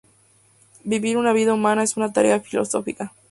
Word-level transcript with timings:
Vivir 0.83 1.15
una 1.15 1.31
vida 1.31 1.53
humana 1.53 1.83
es 1.83 1.95
una 1.95 2.11
tarea 2.11 2.39
filosófica. 2.39 3.13